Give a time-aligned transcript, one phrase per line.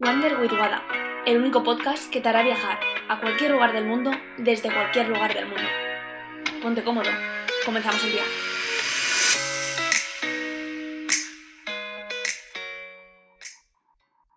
[0.00, 0.80] Wander with Wada,
[1.26, 5.34] el único podcast que te hará viajar a cualquier lugar del mundo desde cualquier lugar
[5.34, 5.68] del mundo.
[6.62, 7.10] Ponte cómodo,
[7.66, 8.30] comenzamos el viaje.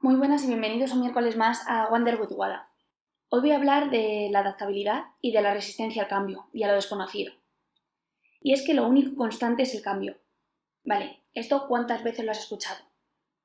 [0.02, 2.72] Muy buenas y bienvenidos un miércoles más a Wander with Wada.
[3.30, 6.70] Hoy voy a hablar de la adaptabilidad y de la resistencia al cambio y a
[6.70, 7.34] lo desconocido.
[8.42, 10.18] Y es que lo único constante es el cambio.
[10.84, 12.91] Vale, ¿esto cuántas veces lo has escuchado?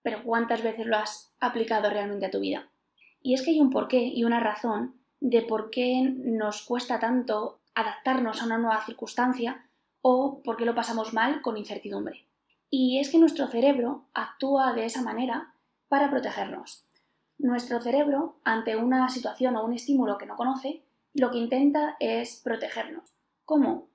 [0.07, 2.69] Pero ¿cuántas veces lo has aplicado realmente a tu vida?
[3.23, 7.59] Y es que hay un porqué y una razón de por qué nos cuesta tanto
[7.75, 9.69] adaptarnos a una nueva circunstancia
[10.03, 12.25] o por qué lo pasamos mal con incertidumbre.
[12.71, 15.55] Y es que nuestro cerebro actúa de esa manera
[15.89, 16.87] para protegernos.
[17.37, 20.85] Nuestro cerebro, ante una situación o un estímulo que no conoce,
[21.15, 23.13] lo que intenta es protegernos.
[23.45, 23.89] ¿Cómo?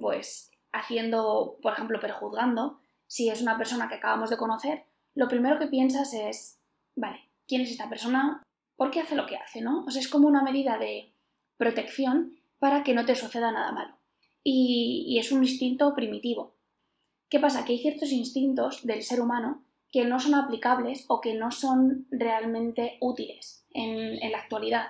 [0.00, 5.58] Pues haciendo, por ejemplo, perjuzgando si es una persona que acabamos de conocer lo primero
[5.58, 6.58] que piensas es,
[6.96, 8.42] vale, ¿quién es esta persona?
[8.76, 9.60] ¿Por qué hace lo que hace?
[9.60, 9.84] ¿no?
[9.84, 11.12] O sea, es como una medida de
[11.56, 13.94] protección para que no te suceda nada malo.
[14.42, 16.54] Y, es un instinto primitivo.
[17.28, 17.64] ¿Qué pasa?
[17.64, 22.06] Que hay ciertos instintos del ser humano que no son aplicables o que no son
[22.10, 24.88] realmente útiles en, en la actualidad.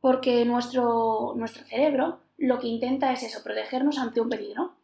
[0.00, 4.74] Porque nuestro, nuestro cerebro lo que intenta es eso, protegernos ante un peligro.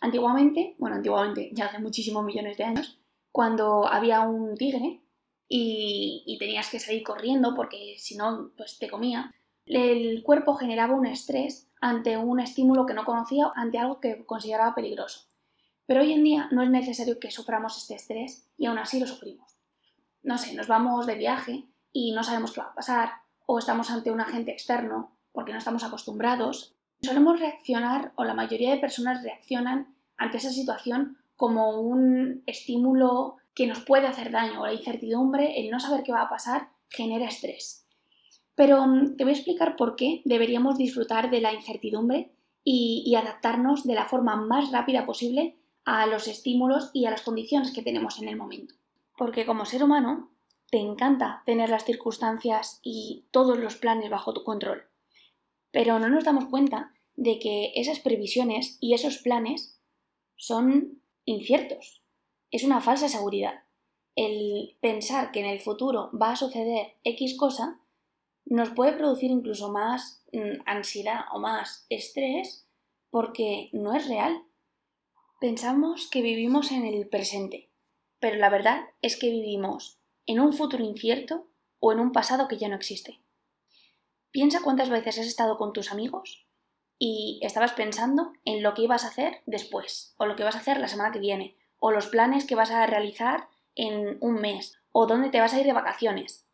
[0.00, 2.98] Antiguamente, bueno, antiguamente, ya hace muchísimos millones de años,
[3.32, 5.00] cuando había un tigre
[5.48, 9.32] y, tenías que salir corriendo porque si no, pues te comía,
[9.66, 14.74] el cuerpo generaba un estrés ante un estímulo que no conocía, ante algo que consideraba
[14.74, 15.26] peligroso.
[15.86, 19.06] Pero hoy en día no es necesario que suframos este estrés y aún así lo
[19.06, 19.56] sufrimos.
[20.22, 23.10] No sé, nos vamos de viaje y no sabemos qué va a pasar,
[23.46, 26.76] o estamos ante un agente externo porque no estamos acostumbrados.
[27.02, 33.66] Solemos reaccionar, o la mayoría de personas reaccionan ante esa situación como un estímulo que
[33.66, 34.64] nos puede hacer daño.
[34.64, 37.84] La incertidumbre, el no saber qué va a pasar, genera estrés.
[38.54, 42.30] Pero mm, te voy a explicar por qué deberíamos disfrutar de la incertidumbre
[42.62, 47.72] y, adaptarnos de la forma más rápida posible a los estímulos y a las condiciones
[47.72, 48.76] que tenemos en el momento.
[49.18, 50.30] Porque como ser humano
[50.70, 54.84] te encanta tener las circunstancias y todos los planes bajo tu control.
[55.72, 59.80] Pero no nos damos cuenta de que esas previsiones y esos planes
[60.36, 62.02] son inciertos.
[62.50, 63.64] Es una falsa seguridad.
[64.14, 67.80] El pensar que en el futuro va a suceder X cosa
[68.44, 72.66] nos puede producir incluso más mm, ansiedad o más estrés
[73.10, 74.42] porque no es real.
[75.40, 77.70] Pensamos que vivimos en el presente,
[78.20, 82.58] pero la verdad es que vivimos en un futuro incierto o en un pasado que
[82.58, 83.20] ya no existe.
[84.30, 86.46] Piensa cuántas veces has estado con tus amigos
[87.04, 90.60] y estabas pensando en lo que ibas a hacer después, o lo que vas a
[90.60, 94.78] hacer la semana que viene, o los planes que vas a realizar en un mes,
[94.92, 96.46] o dónde te vas a ir de vacaciones.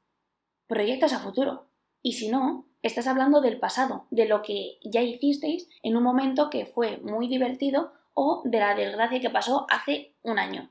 [0.67, 1.67] Proyectas a futuro.
[2.01, 6.49] Y si no, estás hablando del pasado, de lo que ya hicisteis en un momento
[6.49, 10.71] que fue muy divertido o de la desgracia que pasó hace un año.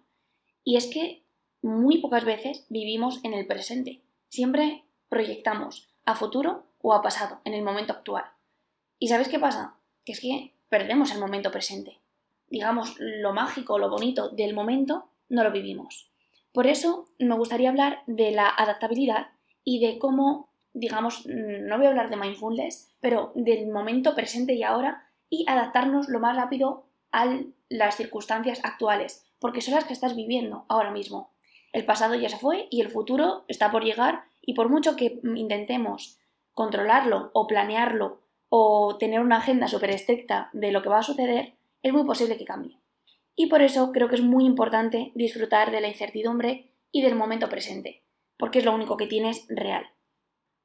[0.63, 1.23] Y es que
[1.61, 4.01] muy pocas veces vivimos en el presente.
[4.27, 8.25] Siempre proyectamos a futuro o a pasado en el momento actual.
[8.99, 9.75] ¿Y sabes qué pasa?
[10.05, 11.99] Que es que perdemos el momento presente.
[12.49, 16.09] Digamos, lo mágico, lo bonito del momento, no lo vivimos.
[16.51, 19.27] Por eso me gustaría hablar de la adaptabilidad
[19.63, 24.63] y de cómo, digamos, no voy a hablar de mindfulness, pero del momento presente y
[24.63, 27.37] ahora y adaptarnos lo más rápido a
[27.69, 31.31] las circunstancias actuales, porque son las que estás viviendo ahora mismo.
[31.73, 35.19] El pasado ya se fue y el futuro está por llegar y por mucho que
[35.35, 36.17] intentemos
[36.53, 41.57] controlarlo o planearlo o tener una agenda súper estricta de lo que va a suceder,
[41.81, 42.79] es muy posible que cambie.
[43.35, 47.49] Y por eso creo que es muy importante disfrutar de la incertidumbre y del momento
[47.49, 48.03] presente,
[48.37, 49.85] porque es lo único que tienes real.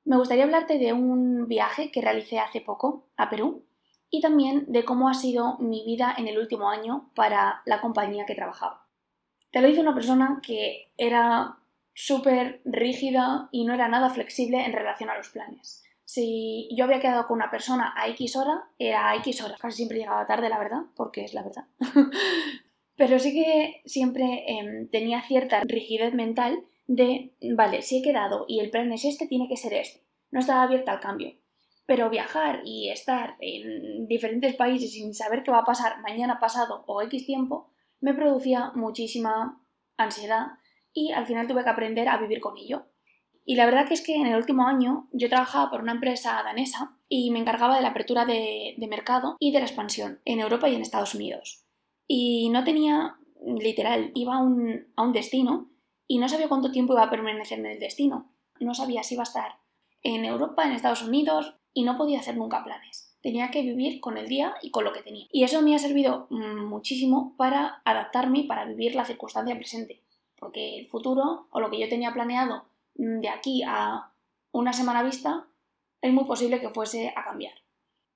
[0.04, 3.66] Me gustaría hablarte de un viaje que realicé hace poco a Perú
[4.10, 8.26] y también de cómo ha sido mi vida en el último año para la compañía
[8.26, 8.87] que trabajaba.
[9.50, 11.59] Te lo dice una persona que era
[11.94, 17.00] súper rígida y no era nada flexible en relación a los planes si yo había
[17.00, 19.56] quedado con una persona a X hora, era a X hora.
[19.58, 21.66] Casi siempre llegaba tarde, la verdad, porque es la verdad.
[22.96, 28.60] Pero sí que siempre em, tenía cierta rigidez mental de, vale, si he quedado y
[28.60, 30.02] el plan es este, tiene que ser este.
[30.31, 31.34] No estaba abierta al cambio.
[31.87, 36.84] Pero viajar y estar en diferentes países sin saber qué va a pasar mañana pasado
[36.87, 39.64] o X tiempo me producía muchísima
[39.96, 40.58] ansiedad
[40.93, 42.87] y al final tuve que aprender a vivir con ello.
[43.44, 46.43] Y la verdad que es que en el último año yo trabajaba por una empresa
[46.44, 50.69] danesa y me encargaba de la apertura de, mercado y de la expansión en Europa
[50.69, 51.65] y en Estados Unidos.
[52.06, 55.71] Y no tenía, literal, iba a un, a un destino
[56.06, 58.33] y no sabía cuánto tiempo iba a permanecer en el destino.
[58.61, 59.56] No sabía si iba a estar
[60.03, 63.17] en Europa, en Estados Unidos, y no podía hacer nunca planes.
[63.23, 65.27] Tenía que vivir con el día y con lo que tenía.
[65.31, 70.03] Y eso me ha servido mm, muchísimo para adaptarme, para vivir la circunstancia presente.
[70.39, 74.12] Porque el futuro, o lo que yo tenía planeado de aquí a
[74.53, 75.47] una semana vista,
[76.00, 77.55] es muy posible que fuese a cambiar.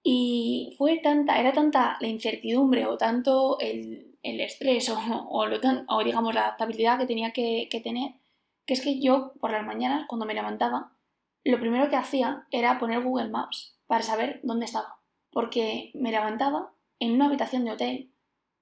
[0.03, 4.91] Y fue tanta, era tanta la incertidumbre o tanto el, estrés
[5.29, 5.59] o, lo
[6.05, 8.13] digamos la adaptabilidad que tenía que, que tener,
[8.67, 10.93] que es que yo por las mañanas cuando me levantaba,
[11.45, 14.99] lo primero que hacía era poner Google Maps para saber dónde estaba.
[15.31, 18.13] Porque me levantaba en una habitación de hotel,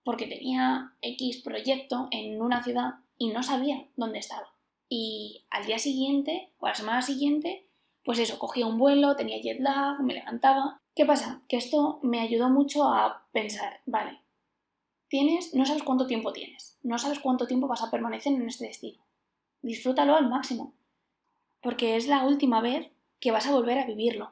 [0.03, 4.54] porque tenía X proyecto en una ciudad y no sabía dónde estaba.
[4.96, 7.67] Y al día siguiente o a la semana siguiente,
[8.05, 10.81] pues eso, cogía un vuelo, tenía jet lag, me levantaba.
[10.94, 11.43] ¿Qué pasa?
[11.49, 14.20] Que esto me ayudó mucho a pensar, vale,
[15.08, 18.69] tienes, no sabes cuánto tiempo tienes, no sabes cuánto tiempo vas a permanecer en este
[18.69, 19.05] destino.
[19.62, 20.75] Disfrútalo al máximo,
[21.61, 24.31] porque es la última vez que vas a volver a vivirlo.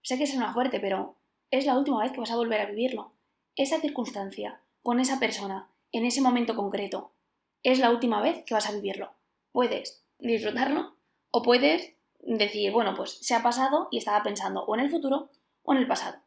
[0.00, 1.16] Sé que es una fuerte, pero
[1.50, 3.12] es la última vez que vas a volver a vivirlo.
[3.56, 7.12] Esa circunstancia, con esa persona, en ese momento concreto,
[7.62, 9.17] es la última vez que vas a vivirlo.
[9.58, 10.94] Puedes disfrutarlo
[11.32, 15.30] o puedes decir, bueno, pues se ha pasado y estaba pensando o en el futuro
[15.64, 16.18] o en el pasado.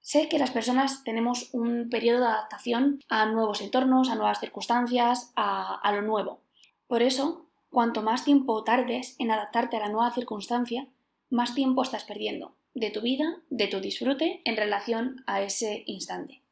[0.00, 5.32] Sé que las personas tenemos un periodo de adaptación a nuevos entornos, a nuevas circunstancias,
[5.36, 6.40] a, lo nuevo.
[6.88, 10.88] Por eso, cuanto más tiempo tardes en adaptarte a la nueva circunstancia,
[11.30, 16.42] más tiempo estás perdiendo de tu vida, de tu disfrute en relación a ese instante.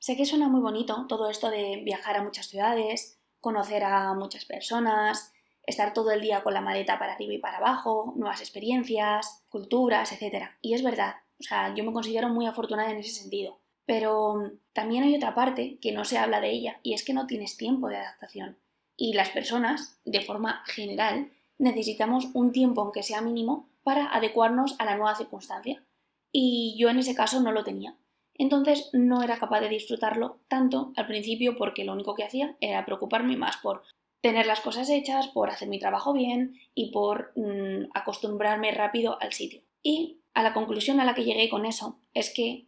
[0.00, 4.44] Sé que suena muy bonito todo esto de viajar a muchas ciudades, conocer a muchas
[4.44, 5.32] personas,
[5.66, 10.12] estar todo el día con la maleta para arriba y para abajo, nuevas experiencias, culturas,
[10.12, 10.46] etc.
[10.60, 13.58] Y es verdad, o sea, yo me considero muy afortunada en ese sentido.
[13.86, 17.26] Pero también hay otra parte que no se habla de ella y es que no
[17.26, 18.58] tienes tiempo de adaptación.
[18.96, 24.84] Y las personas, de forma general, necesitamos un tiempo, aunque sea mínimo, para adecuarnos a
[24.84, 25.82] la nueva circunstancia.
[26.30, 27.96] Y yo en ese caso no lo tenía.
[28.34, 32.84] Entonces no era capaz de disfrutarlo tanto al principio porque lo único que hacía era
[32.84, 33.82] preocuparme más por
[34.20, 39.32] tener las cosas hechas, por hacer mi trabajo bien y por mm, acostumbrarme rápido al
[39.32, 39.62] sitio.
[39.82, 42.66] Y a la conclusión a la que llegué con eso es que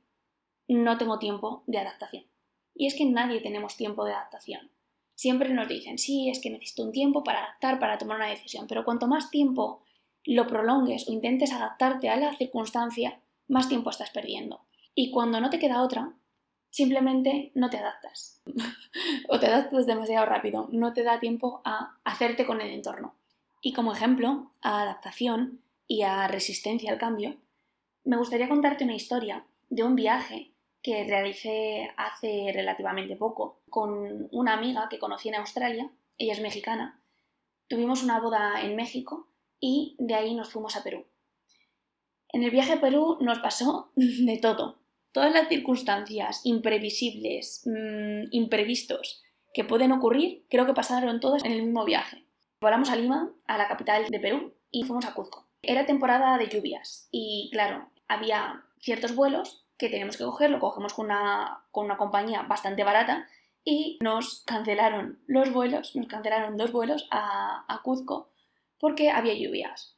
[0.69, 2.25] no tengo tiempo de adaptación.
[2.75, 4.71] Y es que nadie tenemos tiempo de adaptación.
[5.15, 8.67] Siempre nos dicen, sí, es que necesito un tiempo para adaptar, para tomar una decisión,
[8.67, 9.83] pero cuanto más tiempo
[10.25, 14.63] lo prolongues o intentes adaptarte a la circunstancia, más tiempo estás perdiendo.
[14.95, 16.15] Y cuando no te queda otra,
[16.73, 18.43] simplemente no te adaptas.
[19.29, 23.15] o te adaptas demasiado rápido, no te da tiempo a hacerte con el entorno.
[23.61, 27.37] Y como ejemplo, a adaptación y a resistencia al cambio,
[28.05, 30.51] me gustaría contarte una historia de un viaje
[30.83, 37.01] que realicé hace relativamente poco con una amiga que conocí en Australia, ella es mexicana.
[37.69, 39.29] Tuvimos una boda en México
[39.61, 41.07] y de ahí nos fuimos a Perú.
[42.31, 44.82] En el viaje a Perú nos pasó de todo
[45.13, 49.23] todas las circunstancias imprevisibles, mm, imprevistos
[49.55, 52.25] que pueden ocurrir, creo que pasaron todas en el mismo viaje.
[52.61, 55.47] Volamos a Lima, a la capital de Perú, y fuimos a Cuzco.
[55.63, 60.95] Era temporada de lluvias y, claro, había ciertos vuelos que teníamos que coger, lo cogemos
[60.95, 61.65] con una,
[61.99, 63.29] compañía bastante barata
[63.65, 68.33] y nos cancelaron los vuelos, nos cancelaron dos vuelos a Cuzco
[68.79, 69.97] porque había lluvias.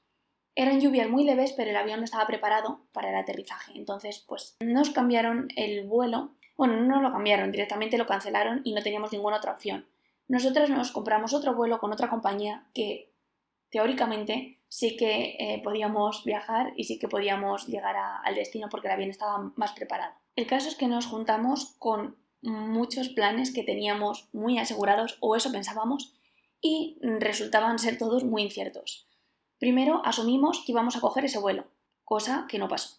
[0.56, 3.72] Eran lluvias muy leves, pero el avión no estaba preparado para el aterrizaje.
[3.74, 6.30] Entonces, pues nos cambiaron el vuelo.
[6.56, 9.86] Bueno, no lo cambiaron, directamente lo cancelaron y no teníamos ninguna otra opción.
[10.28, 13.12] Nosotros nos compramos otro vuelo con otra compañía que
[13.70, 18.94] teóricamente sí que eh, podíamos viajar y sí que podíamos llegar al destino porque el
[18.94, 20.14] avión estaba más preparado.
[20.36, 25.52] El caso es que nos juntamos con muchos planes que teníamos muy asegurados o eso
[25.52, 26.14] pensábamos
[26.60, 29.06] y resultaban ser todos muy inciertos.
[29.58, 31.66] Primero, asumimos que íbamos a coger ese vuelo,
[32.04, 32.98] cosa que no pasó.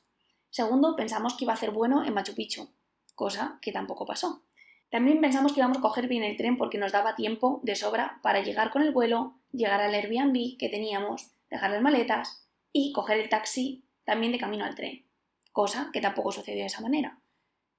[0.49, 2.69] Segundo, pensamos que iba a hacer bueno en Machu Picchu,
[3.13, 4.41] cosa que tampoco pasó.
[4.89, 8.19] También pensamos que íbamos a coger bien el tren porque nos daba tiempo de sobra
[8.23, 13.19] para llegar con el vuelo, llegar al Airbnb que teníamos, dejar las maletas y coger
[13.19, 15.05] el taxi también de camino al tren,
[15.51, 17.19] cosa que tampoco sucedió de esa manera.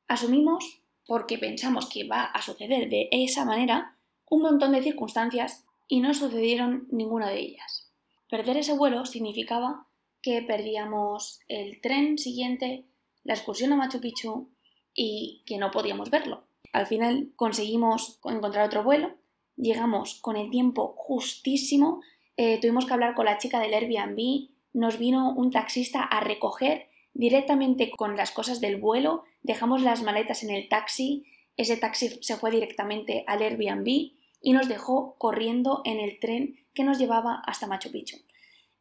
[0.08, 3.96] Asumimos, porque pensamos que va a suceder de esa manera,
[4.28, 7.85] un montón de circunstancias y no sucedieron ninguna de ellas.
[8.28, 9.86] Perder ese vuelo significaba
[10.20, 12.84] que perdíamos el tren siguiente,
[13.22, 14.50] la excursión a Machu Picchu
[14.94, 16.48] y que no podíamos verlo.
[16.72, 19.14] Al final conseguimos encontrar otro vuelo,
[19.56, 22.00] llegamos con el tiempo justísimo,
[22.36, 26.88] eh, tuvimos que hablar con la chica del Airbnb, nos vino un taxista a recoger
[27.14, 31.24] directamente con las cosas del vuelo, dejamos las maletas en el taxi,
[31.56, 34.15] ese taxi se fue directamente al Airbnb
[34.46, 38.18] y nos dejó corriendo en el tren que nos llevaba hasta Machu Picchu.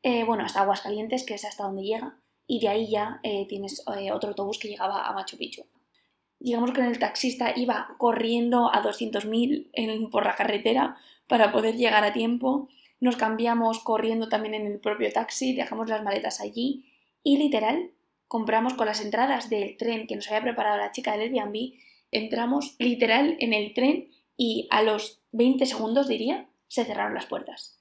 [0.03, 3.83] eh, bueno, hasta Aguascalientes, que es hasta donde llega, y de ahí ya eh, tienes
[3.97, 5.63] eh, otro autobús que llegaba a Machu Picchu.
[6.39, 12.13] Digamos que el taxista iba corriendo a 200.000 por la carretera para poder llegar a
[12.13, 12.69] tiempo.
[12.99, 16.85] Nos cambiamos corriendo también en el propio taxi, dejamos las maletas allí
[17.23, 17.89] y literal
[18.27, 21.73] compramos con las entradas del tren que nos había preparado la chica del Airbnb,
[22.11, 27.79] entramos literal en el tren y a los 20 segundos diría se cerraron las puertas.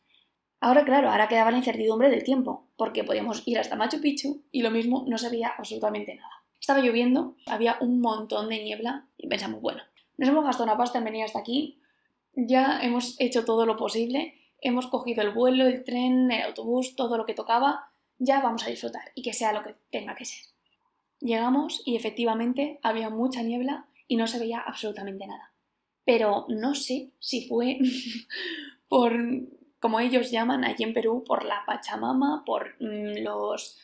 [0.61, 4.63] Ahora, claro, ahora quedaba la incertidumbre del tiempo, porque podíamos ir hasta Machu Picchu y
[4.63, 6.31] lo mismo no se veía absolutamente nada.
[6.59, 9.83] Estaba lloviendo, había un montón de niebla y pensamos, bueno,
[10.17, 11.81] nos hemos gastado una pasta en venir hasta aquí,
[12.33, 17.19] ya hemos hecho todo lo posible, hemos cogido el vuelo, el tren, el autobús, todo
[17.19, 20.47] lo que tocaba, ya vamos a disfrutar y que sea lo que tenga que ser.
[21.21, 25.54] Llegamos y efectivamente había mucha niebla y no se veía absolutamente nada.
[26.05, 27.79] Pero no sé si fue
[28.89, 29.13] por
[29.85, 33.79] como ellos llaman allí en Perú, por la Pachamama, por mm, los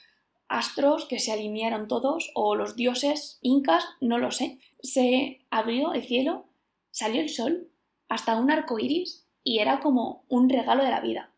[0.48, 4.60] astros que se alinearon todos, o los dioses incas, no lo sé.
[4.82, 6.46] Se abrió el cielo,
[6.90, 7.68] salió el sol,
[8.08, 11.34] hasta un arco iris, y era como un regalo de la vida.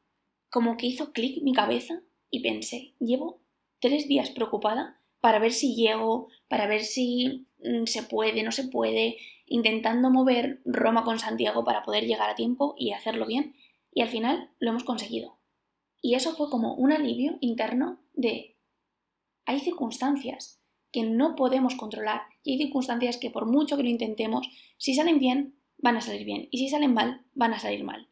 [0.49, 3.41] Como que hizo clic mi cabeza y pensé, llevo
[3.81, 8.65] tres días preocupada para ver si llego, para ver si mm, se puede, no se
[8.65, 13.55] puede, intentando mover Roma con Santiago para poder llegar a tiempo y hacerlo bien
[13.95, 15.39] y al final lo hemos conseguido.
[16.01, 18.57] Y eso fue como un alivio interno de
[19.45, 20.61] hay circunstancias
[20.91, 25.21] que no podemos controlar y hay circunstancias que por mucho que lo intentemos, si salen
[25.21, 28.09] bien, van a salir bien y si salen mal, van a salir mal.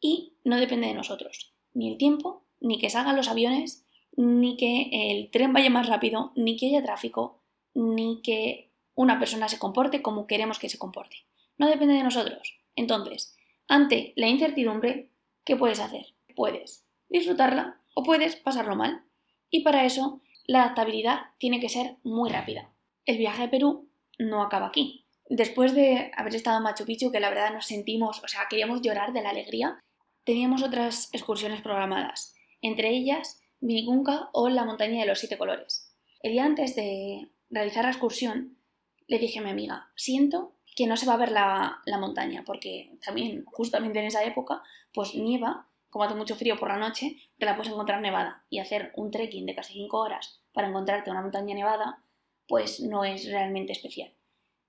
[0.00, 3.83] Y no depende de nosotros, ni el tiempo, ni que salgan los aviones,
[4.16, 7.42] ni que el tren vaya más rápido, ni que haya tráfico,
[7.74, 11.16] ni que una persona se comporte como queremos que se comporte.
[11.58, 12.58] No depende de nosotros.
[12.76, 13.36] Entonces,
[13.68, 15.10] ante la incertidumbre,
[15.44, 16.14] ¿qué puedes hacer?
[16.36, 19.04] Puedes disfrutarla o puedes pasarlo mal.
[19.50, 22.72] Y para eso la adaptabilidad tiene que ser muy rápida.
[23.06, 25.06] El viaje a Perú no acaba aquí.
[25.28, 28.82] Después de haber estado en Machu Picchu, que la verdad nos sentimos, o sea, queríamos
[28.82, 29.80] llorar de la alegría,
[30.24, 35.94] teníamos otras excursiones programadas, entre ellas Vinicunca o la montaña de los siete colores.
[36.20, 38.58] El día antes de realizar la excursión,
[39.06, 42.42] le dije a mi amiga, siento que no se va a ver la, la montaña,
[42.44, 47.16] porque también justamente en esa época pues nieva, como hace mucho frío por la noche,
[47.38, 51.10] te la puedes encontrar nevada y hacer un trekking de casi 5 horas para encontrarte
[51.10, 52.02] una montaña nevada,
[52.48, 54.12] pues no es realmente especial.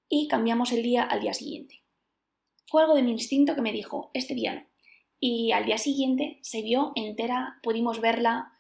[0.08, 1.84] Y cambiamos el día al día siguiente.
[2.68, 4.66] Fue algo de mi instinto que me dijo, este día no.
[5.20, 8.55] Y al día siguiente se vio entera, pudimos verla,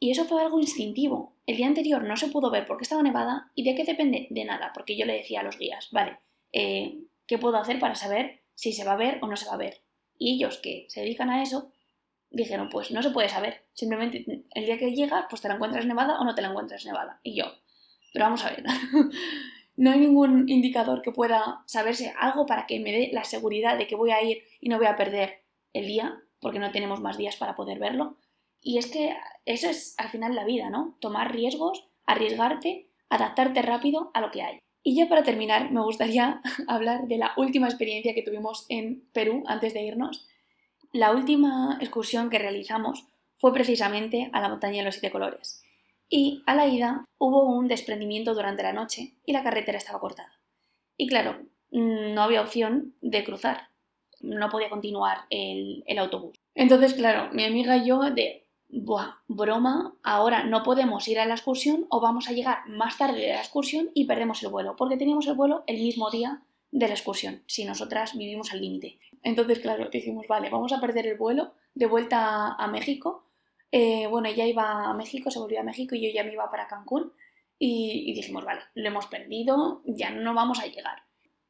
[0.00, 1.36] y eso fue algo instintivo.
[1.46, 4.26] El día anterior no se pudo ver porque estaba nevada, ¿y de qué depende?
[4.30, 6.18] De nada, porque yo le decía a los guías, vale,
[6.52, 9.54] eh, ¿qué puedo hacer para saber si se va a ver o no se va
[9.54, 9.82] a ver?
[10.18, 11.70] Y ellos que se dedican a eso,
[12.30, 13.66] dijeron, pues no se puede saber.
[13.74, 16.86] Simplemente el día que llegas, pues te la encuentras nevada o no te la encuentras
[16.86, 17.20] nevada.
[17.22, 17.44] Y yo,
[18.14, 18.64] pero vamos a ver.
[19.76, 23.86] no hay ningún indicador que pueda saberse algo para que me dé la seguridad de
[23.86, 25.42] que voy a ir y no voy a perder
[25.74, 28.16] el día, porque no tenemos más días para poder verlo.
[28.62, 30.96] Y es que eso es al final la vida, ¿no?
[31.00, 34.58] Tomar riesgos, arriesgarte, adaptarte rápido a lo que hay.
[34.82, 39.42] Y ya para terminar, me gustaría hablar de la última experiencia que tuvimos en Perú
[39.46, 40.26] antes de irnos.
[40.92, 43.06] La última excursión que realizamos
[43.38, 45.62] fue precisamente a la montaña de los siete colores.
[46.08, 50.40] Y a la ida hubo un desprendimiento durante la noche y la carretera estaba cortada.
[50.96, 51.38] Y claro,
[51.70, 53.68] mm, no había opción de cruzar.
[54.20, 56.36] No podía continuar el, el autobús.
[56.54, 61.34] Entonces, claro, mi amiga y yo de Buah, broma, ahora no podemos ir a la
[61.34, 64.96] excursión o vamos a llegar más tarde de la excursión y perdemos el vuelo, porque
[64.96, 69.00] teníamos el vuelo el mismo día de la excursión, si nosotras vivimos al límite.
[69.22, 73.24] Entonces, claro, dijimos, vale, vamos a perder el vuelo de vuelta a México.
[73.72, 76.50] Eh, bueno, ella iba a México, se volvió a México y yo ya me iba
[76.50, 77.12] para Cancún.
[77.58, 81.02] Y, y dijimos, vale, lo hemos perdido, ya no vamos a llegar.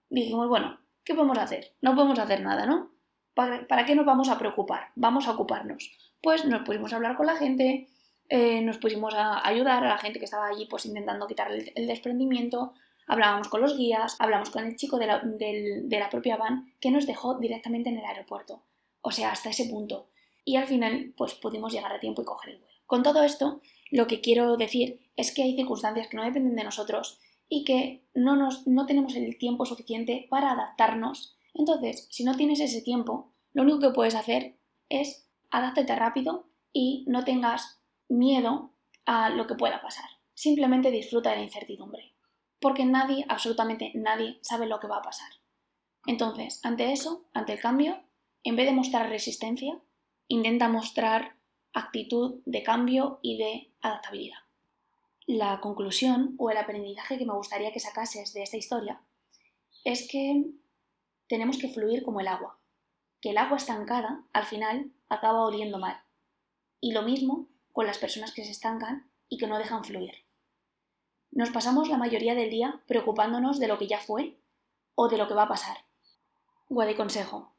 [0.09, 1.73] Dijimos, bueno, ¿qué podemos hacer?
[1.83, 2.91] No podemos hacer nada, ¿no?
[3.35, 4.89] ¿Para, qué nos vamos a preocupar?
[4.97, 5.91] Vamos a ocuparnos.
[6.23, 7.89] Pues nos pusimos a hablar con la gente,
[8.29, 11.87] eh, nos pusimos a ayudar a la gente que estaba allí pues intentando quitar el,
[11.87, 12.75] desprendimiento,
[13.07, 16.91] hablábamos con los guías, hablamos con el chico de la, de la propia van que
[16.91, 18.62] nos dejó directamente en el aeropuerto.
[19.03, 20.11] O sea, hasta ese punto.
[20.45, 22.75] Y al final pues pudimos llegar a tiempo y coger el vuelo.
[22.87, 23.61] Con todo esto,
[23.91, 28.05] lo que quiero decir es que hay circunstancias que no dependen de nosotros y que
[28.15, 33.33] no, nos, no tenemos el tiempo suficiente para adaptarnos entonces, si no tienes ese tiempo,
[33.53, 34.57] lo único que puedes hacer
[34.89, 38.75] es adáptate rápido y no tengas miedo
[39.07, 40.09] a lo que pueda pasar.
[40.35, 42.14] Simplemente disfruta de la incertidumbre.
[42.61, 45.30] Porque nadie, absolutamente nadie, sabe lo que va a pasar.
[46.07, 48.02] Entonces, ante eso, ante el cambio,
[48.45, 49.80] en vez de mostrar resistencia,
[50.28, 51.37] intenta mostrar
[51.73, 54.38] actitud de cambio y de adaptabilidad.
[55.26, 59.02] La conclusión o el aprendizaje que me gustaría que sacases de esta historia
[59.85, 60.45] es que
[61.28, 62.60] tenemos que fluir como el agua,
[63.21, 66.00] que el agua estancada al final acaba oliendo mal.
[66.81, 70.15] Y lo mismo con las personas que se estancan y que no dejan fluir.
[71.31, 74.37] Nos pasamos la mayoría del día preocupándonos de lo que ya fue
[74.95, 75.79] o de lo que va a pasar.
[76.69, 77.53] Guade consejo.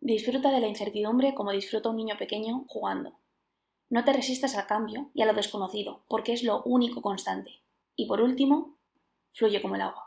[0.00, 3.18] Disfruta de la incertidumbre como disfruta un niño pequeño jugando.
[3.88, 7.62] No te resistas al cambio y a lo desconocido, porque es lo único constante.
[7.94, 8.76] Y por último,
[9.32, 10.05] fluye como el agua.